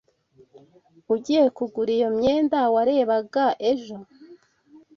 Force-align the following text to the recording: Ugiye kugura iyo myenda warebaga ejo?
Ugiye 1.13 1.43
kugura 1.57 1.89
iyo 1.97 2.09
myenda 2.17 2.59
warebaga 2.73 3.45
ejo? 3.71 3.95